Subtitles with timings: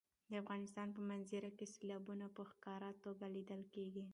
[0.29, 4.03] د افغانستان په منظره کې سیلابونه په ښکاره توګه لیدل کېږي.